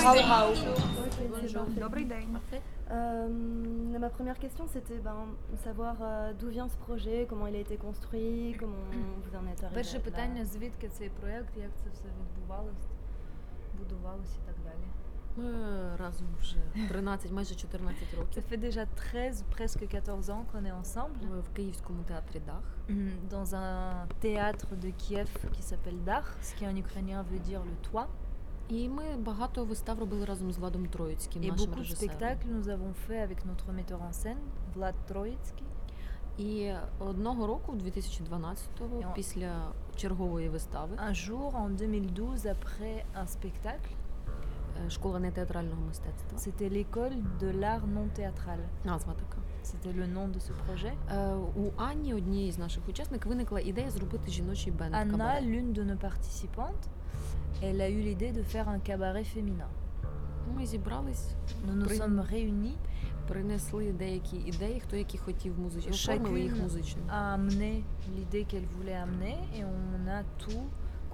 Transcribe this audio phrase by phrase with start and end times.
[0.00, 2.36] sweetness How, how, how Добрий день.
[2.90, 3.28] Euh,
[3.98, 5.16] Ma première question, c'était ben,
[5.64, 8.76] savoir euh, d'où vient ce projet, comment il a été construit, comment
[9.24, 10.04] vous en êtes arrivé Перше là.
[10.04, 12.84] питання, звідки цей проєкт, як це все відбувалось,
[13.78, 14.86] будувалось і так далі.
[15.38, 16.56] Ми разом вже
[16.88, 18.42] 13, майже 14 Ça років.
[18.50, 22.62] fait déjà 13, presque 14 ans qu'on est ensemble Ми в Київському театрі Дах.
[23.30, 27.76] dans un théâtre de Kiev qui s'appelle Dach, ce qui en ukrainien veut dire le
[27.90, 28.08] toit.
[28.71, 32.15] І ми багато вистав робили разом з Владом Троїцьким, нашим режисером.
[32.15, 34.37] spectacles nous avons fait avec notre metteur en scène,
[34.75, 35.63] Vlad Troitsky.
[36.37, 43.91] І одного року, 2012-го, І після чергової вистави, Un jour, en 2012, après un spectacle,
[44.85, 46.37] е, школа нетеатрального мистецтва.
[46.37, 48.59] c'était l'école de l'art non théâtral.
[48.85, 49.37] Назва така.
[49.63, 50.93] C'était le nom de ce projet.
[51.11, 55.83] Е, У Ані, однієї з наших учасників, виникла ідея зробити жіночий бенд Anna, l'une de
[55.85, 56.87] nos participantes,
[57.62, 59.68] elle a eu l'idée de faire un cabaret féminin.
[60.56, 61.24] Ми зібрались,
[61.66, 62.76] Nous nous При- sommes réunis,
[63.28, 67.02] принесли деякі ідеї, хто які хотів музично, оформили їх Chacune музично.
[67.08, 67.82] a amené
[68.16, 70.64] l'idée qu'elle voulait amener et on a tout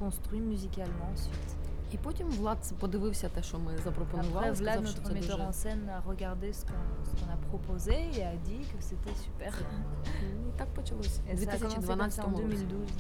[0.00, 1.54] construit musicalement ensuite.
[1.92, 5.40] І потім Влад подивився те, що ми запропонували, Après, Vlad, сказав, що notre це metteur
[5.40, 5.58] en дуже...
[5.58, 9.52] scène, a regardé ce qu'on ce qu'on a proposé et a dit que c'était super.
[10.48, 11.20] І так почалося.
[11.28, 12.42] У Et ça a commencé comme ça 2012 en році.
[12.42, 12.90] 2012.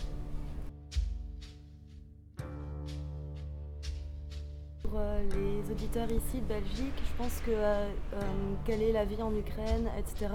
[4.86, 8.20] Pour euh, les auditeurs ici de Belgique, je pense que euh, euh,
[8.64, 10.32] quelle est la vie en Ukraine, etc.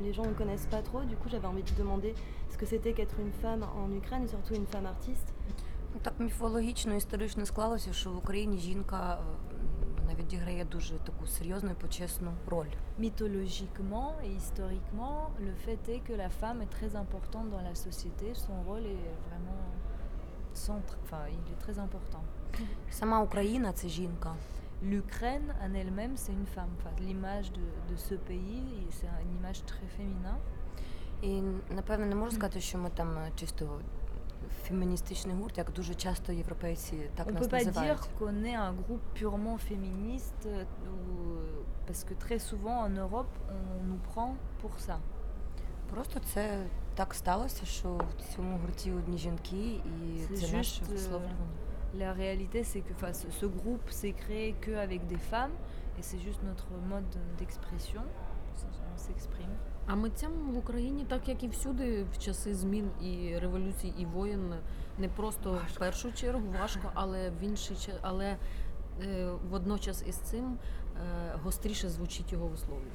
[0.00, 1.02] Les gens ne connaissent pas trop.
[1.02, 2.14] Du coup, j'avais envie de demander
[2.50, 5.28] ce que c'était qu'être une femme en Ukraine et surtout une femme artiste.
[5.94, 9.24] Ну, Так міфологічно, історично склалося, що в Україні жінка е,
[10.00, 12.66] вона відіграє дуже таку серйозну і почесну роль.
[13.00, 18.26] Mythologiquement et historiquement, le fait est que la femme est très importante dans la société.
[18.46, 19.60] Son rôle est vraiment
[20.54, 22.22] centre, enfin, il est très important.
[22.90, 24.34] Сама Україна це жінка.
[24.84, 26.72] L'Ukraine en elle-même, c'est une femme.
[26.78, 30.36] Enfin, l'image de, de ce pays, et c'est une image très féminin.
[31.22, 31.42] І
[31.74, 33.80] напевно не можу сказати, що ми там е, чисто
[34.68, 37.98] феміністичний гурт, як дуже часто європейці так On нас peut pas називають.
[37.98, 43.32] dire qu'on est un groupe purement féministe, euh, ou- parce que très souvent en Europe,
[43.56, 44.30] on nous prend
[44.62, 44.96] pour ça.
[45.90, 46.64] Просто це
[46.94, 51.46] так сталося, що в цьому гурті одні жінки, і Це це наше just, е, висловлювання.
[51.94, 55.52] La réalité, c'est que enfin, ce, ce groupe s'est créé qu'avec des femmes,
[55.98, 57.04] et c'est juste notre mode
[57.38, 58.02] d'expression.
[58.94, 59.54] On s'exprime.
[59.86, 64.54] А митцям в Україні, так як і всюди, в часи змін і революцій, і воєн,
[64.98, 68.36] не просто в першу чергу важко, але в інший час, але
[69.02, 72.92] е, водночас із цим е, гостріше звучить його висловлювання.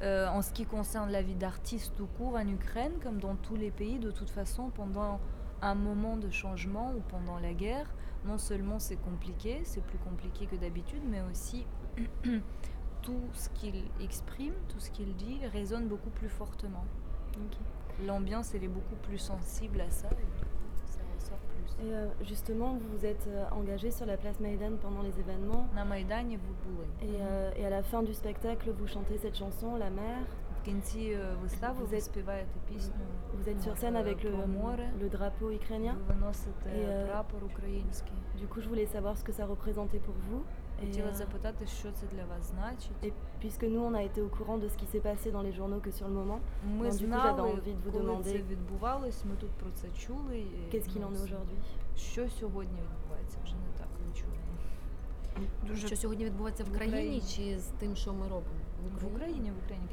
[0.00, 3.56] Euh, en ce qui concerne la vie d'artiste tout court en Ukraine, comme dans tous
[3.56, 5.18] les pays, de toute façon, pendant
[5.60, 7.88] un moment de changement ou pendant la guerre,
[8.25, 11.65] non seulement c'est compliqué, c'est plus compliqué que d'habitude, mais aussi
[13.01, 16.85] tout ce qu'il exprime, tout ce qu'il dit résonne beaucoup plus fortement.
[18.05, 20.07] L'ambiance, elle est beaucoup plus sensible à ça.
[20.07, 21.85] Et ça ressort plus.
[21.85, 25.67] Et euh, justement, vous vous êtes euh, engagé sur la place Maïdan pendant les événements.
[25.75, 29.75] Na Maïdan et vous Et, et à la fin du spectacle, vous chantez cette chanson,
[29.75, 30.25] La mer.
[30.62, 32.92] В кінці е, вистави Vous ви êtes- співаєте пісню
[33.38, 34.90] Vous êtes sur scène euh, avec le, pour море.
[35.02, 35.94] le drapeau ukrainien.
[36.08, 38.12] Ви виносите І, е, прапор український.
[38.42, 40.40] Du coup, je voulais savoir ce que ça représentait pour vous.
[40.82, 42.90] Et, Хотіла euh, запитати, що це для вас значить.
[43.02, 45.52] et puisque nous, on a été au courant de ce qui s'est passé dans les
[45.58, 46.40] journaux que sur le moment,
[46.78, 49.50] Ми ну, du coup, знали, j'avais envie de vous коли demander, це відбувалось, ми тут
[49.50, 50.38] про це чули.
[50.38, 51.58] і, qu'est-ce qu'il ну, en est aujourd'hui
[51.96, 54.52] Що сьогодні відбувається, вже не так не чуємо.
[55.67, 58.55] Дуже Що сьогодні відбувається в В країні чи з тим, що ми робимо?
[59.01, 59.87] В Україні, в Україні,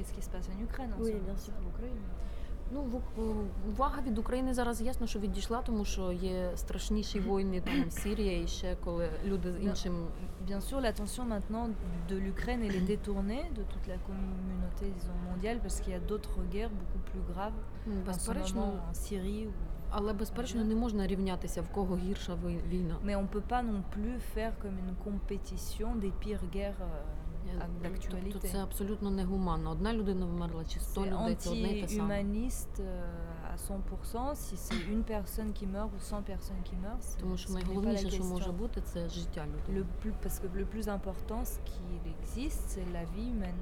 [1.01, 1.31] ce moment?
[1.31, 1.51] bien sûr.
[1.65, 2.01] В Україні.
[2.73, 7.91] Ну, в- увага від України зараз ясно, що відійшла, тому що є страшніші війни, там
[7.91, 10.07] Сирія і ще коли люди з іншим
[10.49, 11.67] Bien sûr, l'attention maintenant
[12.11, 16.05] de l'Ukraine, elle est détournée de toute la communauté disons, mondiale parce qu'il y a
[16.11, 17.59] d'autres guerres beaucoup plus graves
[18.07, 19.47] безперечно, en Syrie.
[19.49, 19.53] ou-
[19.91, 22.39] але безперечно не можна рівнятися в кого гірша
[22.69, 22.97] війна.
[23.05, 26.83] Mais on peut pas non plus faire comme une compétition des pires guerres.
[27.59, 28.31] euh, d'actualité.
[28.33, 29.71] Тобто це абсолютно негуманно.
[29.71, 32.23] Одна людина вмерла чи 100 C'est людей, це одне й те саме.
[32.23, 34.35] anti-humaniste euh, à 100%.
[34.35, 38.11] Si c'est une personne qui meurt ou 100 personnes qui meurent, c'est Тому що найголовніше,
[38.11, 39.83] що може бути, це життя людей.
[39.83, 43.61] Le plus, parce que le plus important, ce qu'il existe, c'est la vie humaine.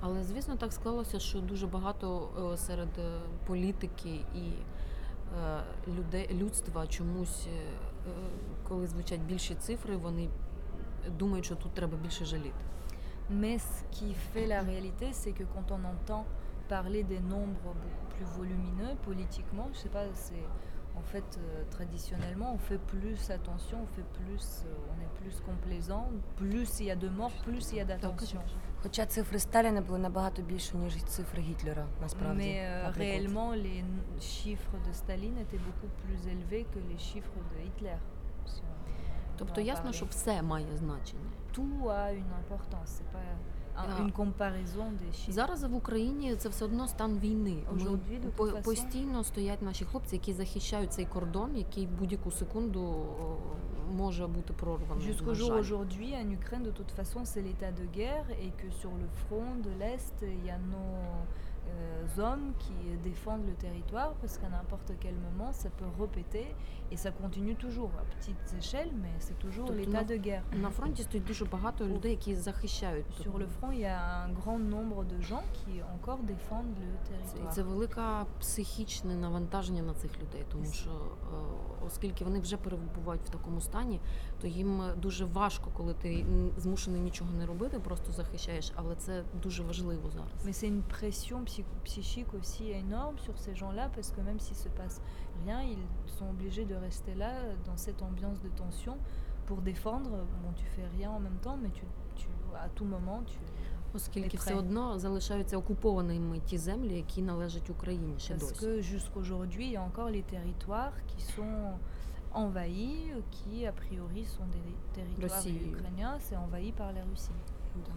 [0.00, 4.52] Але звісно, так склалося, що дуже багато е, серед е, політики і е,
[5.87, 8.13] людей людства чомусь, е, е,
[8.67, 10.29] коли звучать більші цифри, вони
[11.17, 12.65] думають, що тут треба більше жаліти.
[13.31, 16.23] Mais ce qui fait la réalité, c'est que quand on entend
[16.67, 20.47] parler des nombres beaucoup plus volumineux politiquement, je sais pas, c'est
[20.99, 25.35] en fait euh, traditionnellement on fait plus attention, on fait plus, euh, on est plus
[25.49, 26.05] complaisant,
[26.37, 28.41] plus il y a de morts, plus il y a d'attention.
[28.83, 32.41] Хоча цифри Сталіна були набагато більше, ніж цифри Гітлера, насправді.
[32.41, 32.97] Mais euh, наприклад.
[32.97, 37.97] réellement, les n- chiffres de Staline étaient beaucoup plus élevés que les chiffres de Hitler.
[38.45, 39.93] si on Тобто doit en ясно, parler.
[39.95, 41.29] що все має значення.
[41.55, 43.56] tout a une importance, c'est pas un- Ah.
[43.99, 45.31] une comparaison des chiffres.
[45.31, 47.57] Зараз в Україні це все одно стан війни.
[47.71, 51.87] Ми Aujourd'hui, de по- toute façon- постійно стоять наші хлопці, які захищають цей кордон, який
[51.99, 53.35] будь-яку секунду о,
[53.97, 55.07] може бути прорваний.
[55.07, 55.59] Jusqu'au на jour жаль.
[55.59, 59.55] aujourd'hui, en Ukraine, de toute façon, c'est l'état de guerre et que sur le front
[59.65, 60.93] de l'Est, il y a nos
[61.68, 66.46] euh, hommes qui défendent le territoire parce qu'à n'importe quel moment, ça peut repéter
[66.90, 70.42] et ça continue toujours à petite échelle, mais c'est toujours l'état de guerre.
[70.52, 73.06] На фронті стоїть дуже багато людей, які захищають.
[73.20, 76.92] Sur le front, il y a un grand nombre de gens qui encore défendent le
[77.08, 77.52] territoire.
[77.52, 83.28] це велике психічне навантаження на цих людей, тому що е, оскільки вони вже перебувають в
[83.28, 84.00] такому стані,
[84.40, 86.26] то їм дуже важко, коли ти
[86.56, 90.46] змушений нічого не робити, просто захищаєш, але це дуже важливо зараз.
[90.46, 91.44] Mais c'est une pression
[91.83, 95.01] psychique aussi énorme sur ces gens-là parce que même s'il se passe
[95.43, 95.77] rien, ils
[96.17, 97.31] sont obligés de rester là
[97.65, 98.97] dans cette ambiance de tension
[99.47, 100.09] pour défendre.
[100.43, 101.83] Bon, tu fais rien en même temps, mais tu,
[102.15, 103.37] tu à tout moment, tu
[103.95, 104.59] Оскільки Не все треба.
[104.59, 108.65] одно залишаються окупованими ті землі, які належать Україні ще parce досі.
[108.65, 111.73] que jusqu'aujourd'hui, il y a encore les territoires qui sont
[112.31, 115.71] envahis, qui a priori sont des territoires Russie.
[115.71, 117.39] ukrainiens, c'est envahi par la Russie.
[117.85, 117.93] Да.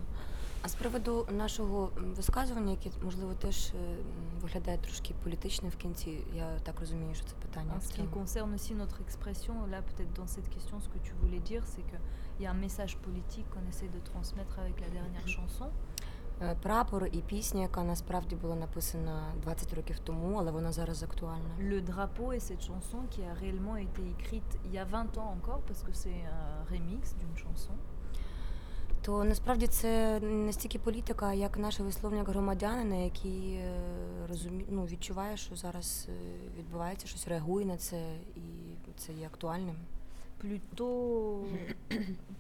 [0.63, 3.97] А з приводу нашого м, висказування, яке можливо теж е, м,
[4.43, 7.73] виглядає трошки політичним в кінці, я так розумію, що це питання.
[7.75, 8.25] En в ce qui цьому.
[8.25, 11.85] concerne aussi notre expression, là peut-être dans cette question, ce que tu voulais dire, c'est
[11.91, 12.01] qu'il
[12.45, 15.69] y a un message politique qu'on essaie de transmettre avec la dernière chanson.
[16.43, 21.51] Е, Прапор і пісня, яка насправді була написана 20 років тому, але вона зараз актуальна.
[21.61, 25.31] Le drapeau et cette chanson qui a réellement été écrite il y a 20 ans
[25.39, 27.73] encore, parce que c'est un remix d'une chanson.
[29.02, 33.74] То насправді це не стільки політика, як наше висловлення громадянина, який е,
[34.30, 34.66] розумі...
[34.70, 36.14] ну, відчуває, що зараз е,
[36.60, 38.40] відбувається щось, реагує на це, і
[38.98, 39.76] це є актуальним.
[40.44, 41.46] Plutôt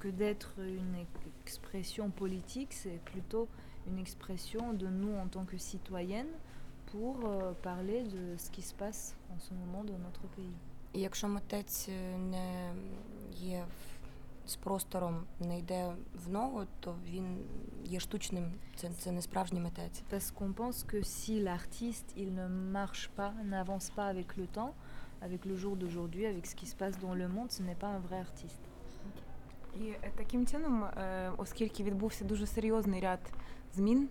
[0.02, 1.06] que d'être une
[1.46, 3.46] expression politique, c'est plutôt
[3.90, 6.34] une expression de nous en tant que citoyennes
[6.92, 9.02] pour euh, parler de ce qui se passe
[9.34, 10.54] en ce moment dans notre pays.
[10.94, 12.72] І якщо митець е, не
[13.42, 14.01] є в-
[14.47, 15.93] з простором, не йде
[16.27, 17.45] в ногу, то він
[17.85, 18.53] є штучним.
[18.77, 20.03] Це, це не справжній митець.
[20.13, 24.75] Parce qu'on pense que si l'artiste il ne marche pas, n'avance pas avec le temps,
[25.21, 27.91] avec le jour d'aujourd'hui, avec ce qui se passe dans le monde, ce n'est pas
[27.97, 28.63] un vrai artiste.
[29.81, 33.33] І е, таким чином, е, оскільки відбувся дуже серйозний ряд
[33.75, 34.09] змін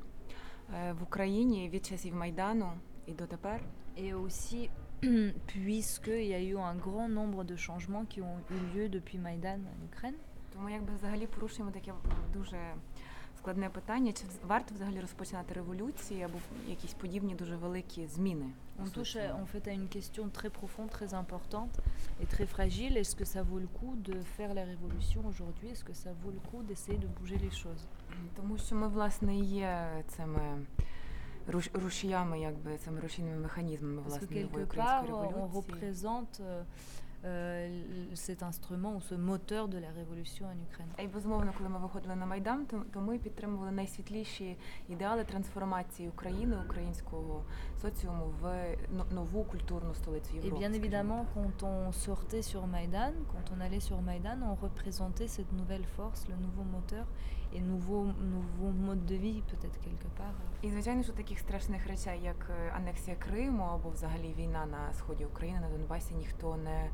[0.76, 2.72] е, в Україні від часів Майдану
[3.06, 3.62] і дотепер,
[3.98, 4.70] Et aussi,
[5.48, 9.60] puisqu'il y a eu un grand nombre de changements qui ont eu lieu depuis Maïdan
[9.74, 10.16] en Ukraine,
[10.53, 11.93] Тому якби взагалі порушуємо таке
[12.33, 12.59] дуже
[13.39, 16.39] складне питання, чи вз- варто взагалі розпочинати революції або
[16.69, 18.47] якісь подібні дуже великі зміни.
[18.79, 21.75] у on touche à- en fait à une question très profonde, très importante
[22.23, 22.95] et très fragile.
[23.03, 26.33] Est-ce que ça vaut le coup de faire la révolution aujourd'hui Est-ce que ça vaut
[26.39, 27.83] le coup d'essayer de bouger les choses
[28.37, 30.43] Тому що ми, власне, і є цими
[31.49, 35.75] руш- рушіями, якби цими рушійними механізмами Parce que власне нової quelque української part, on революції.
[35.75, 36.63] représente euh,
[38.14, 40.90] cet instrument ou ce moteur de la révolution en Ukraine.
[41.04, 44.58] І безумовно, коли ми виходили на майдан, то, то ми підтримували найсвітліші
[44.90, 47.44] ідеали трансформації України, українського
[47.82, 48.66] соціуму в
[48.98, 50.56] но- нову культурну столицю Et Європи.
[50.66, 51.36] bien скажімо évidemment, так.
[51.36, 56.28] quand on sortait sur Maïdan, quand on allait sur Maïdan, on représentait cette nouvelle force,
[56.30, 57.06] le nouveau moteur
[57.53, 58.03] et nouveau,
[58.37, 60.35] nouveau mode de vie peut-être quelque part.
[60.63, 65.25] І звичайно, що таких страшних речей, як е, анексія Криму або взагалі війна на сході
[65.25, 66.91] України на Донбасі, ніхто не,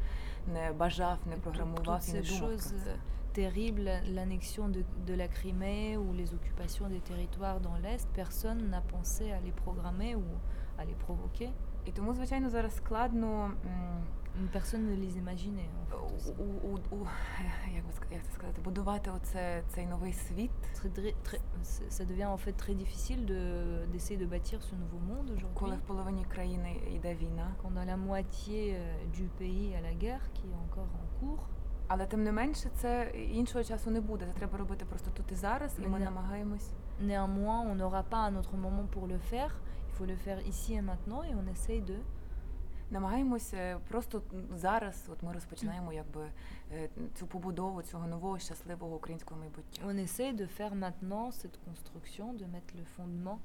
[0.52, 2.90] не бажав, не програмував і не ces думав choses про це.
[2.90, 2.96] euh,
[3.38, 8.82] terribles, l'annexion de, de la Crimée ou les occupations des territoires dans l'Est, personne n'a
[8.94, 10.28] pensé à les programmer ou
[10.80, 11.50] à les provoquer.
[11.84, 13.50] І тому, звичайно, зараз складно
[14.51, 15.69] Personne ne les imaginait.
[15.93, 16.33] En fait, aussi.
[16.39, 17.07] у, у, у
[17.75, 21.89] як би ска- як це сказати, будувати оце цей новий світ, Très- très- très- c'est-
[21.91, 25.53] ça devient en fait très difficile de- d'essayer de bâtir ce nouveau monde aujourd'hui.
[25.59, 27.55] коли в половині країни йде війна.
[27.63, 31.25] Quand on a la moitié euh, du pays à la guerre qui est encore en
[31.25, 31.43] cours.
[31.87, 34.25] Але тим не менше, це іншого часу не буде.
[34.25, 36.69] Це треба робити просто тут і зараз, і ми Мене- намагаємось.
[37.01, 39.51] Néanmoins, on n'aura pas un autre moment pour le faire.
[39.89, 41.95] Il faut le faire ici et maintenant et on essaye de.
[42.90, 44.22] Намагаємось е, просто
[44.54, 45.04] зараз.
[45.12, 46.28] От ми розпочинаємо якби
[46.72, 46.88] е,
[47.18, 49.82] цю побудову цього нового щасливого українського майбуття.
[49.86, 53.38] On essaie de faire maintenant cette construction, de mettre le fondement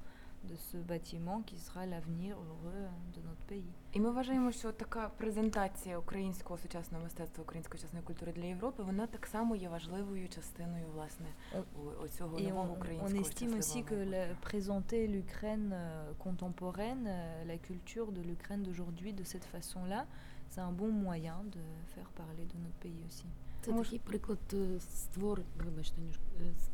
[0.51, 3.65] de ce bâtiment qui sera l'avenir heureux de notre pays.
[3.93, 9.07] І ми вважаємо, що така презентація українського сучасного мистецтва, української сучасної культури для Європи, вона
[9.07, 13.63] так само є важливою частиною власне у- оцього Et нового on, on українського estime aussi
[13.63, 14.25] щасливого que майбутнього.
[14.25, 20.05] la- présenter l'Ukraine euh, contemporaine, euh, la culture de l'Ukraine d'aujourd'hui de cette façon-là,
[20.53, 21.61] c'est un bon moyen de
[21.95, 23.25] faire parler de notre pays aussi.
[23.63, 25.41] Це Може- такий приклад е, створ...
[25.65, 26.21] Вибачте, Нюш, е,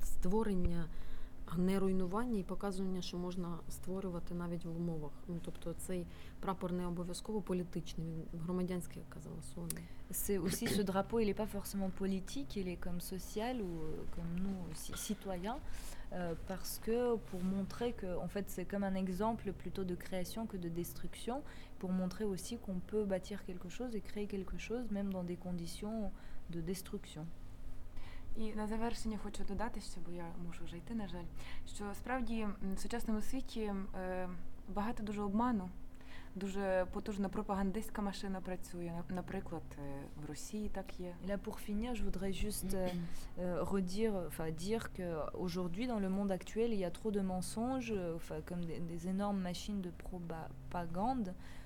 [0.03, 1.16] с- створення, а
[1.59, 5.13] не руйнування і показування, що можна створювати навіть в умовах.
[5.29, 6.07] Ну тобто цей
[6.41, 9.83] прапор не обов'язково політичний, він громадянський, як казала Соня.
[10.11, 14.05] C'est aussi ce drapeau, il n'est pas forcément politique, il est comme social ou euh,
[14.15, 15.59] comme nous aussi citoyens,
[16.13, 20.47] euh, parce que pour montrer que, en fait, c'est comme un exemple plutôt de création
[20.47, 21.43] que de destruction,
[21.79, 25.37] pour montrer aussi qu'on peut bâtir quelque chose et créer quelque chose même dans des
[25.37, 26.13] conditions
[26.51, 27.27] de destruction.
[28.37, 31.25] І на завершення хочу додати ще, бо я мушу вже йти, на жаль,
[31.67, 34.29] що справді м, в сучасному світі е,
[34.69, 35.69] багато дуже обману,
[36.35, 38.93] дуже потужна пропагандистська машина працює.
[39.09, 41.15] На- Наприклад, е, в Росії так є.
[41.27, 42.91] Et là, pour finir, je voudrais juste euh,
[43.41, 47.93] euh, redire, enfin dire qu'aujourd'hui, dans le monde actuel, il y a trop de mensonges,
[47.93, 51.29] euh, enfin, comme des, des énormes machines de propagande,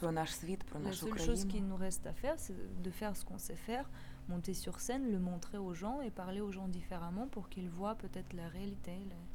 [0.00, 1.68] про наш світ, про La нашу seule chose qu'il країну.
[1.68, 3.86] nous reste à faire, c'est de faire ce qu'on sait faire,
[4.28, 7.96] monter sur scène, le montrer aux gens et parler aux gens différemment pour qu'ils voient
[8.04, 9.28] peut-être la réalité la-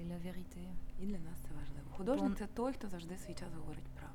[0.00, 0.60] et la vérité.
[1.02, 1.86] І для нас це важливо.
[1.96, 4.14] Художник Бон- це той, хто завжди свій час говорить правду.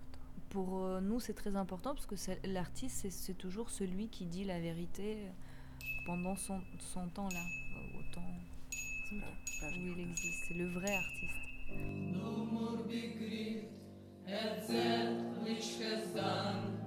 [0.53, 4.24] Pour euh, nous, c'est très important parce que c'est- l'artiste, c'est c'est toujours celui qui
[4.36, 5.08] dit la vérité
[6.08, 6.58] pendant son,
[6.93, 7.46] son temps là,
[7.98, 8.34] au temps
[9.12, 10.17] Спра- справжній où il художник.
[10.17, 10.41] existe.
[10.48, 11.41] C'est le vrai artiste.
[12.20, 13.67] No more be grieved
[14.30, 15.08] At that
[15.42, 16.78] which has done.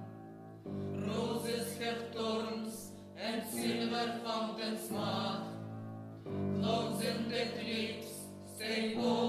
[1.07, 5.43] Roses have thorns and silver fountains mark.
[6.59, 8.13] Clouds and eclipse,
[8.57, 9.20] same balls,